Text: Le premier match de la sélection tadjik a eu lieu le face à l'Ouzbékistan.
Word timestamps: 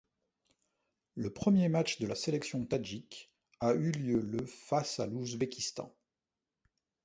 Le 1.13 1.29
premier 1.31 1.69
match 1.69 1.99
de 1.99 2.07
la 2.07 2.15
sélection 2.15 2.65
tadjik 2.65 3.29
a 3.59 3.73
eu 3.75 3.91
lieu 3.91 4.19
le 4.19 4.43
face 4.47 4.99
à 4.99 5.05
l'Ouzbékistan. 5.05 5.93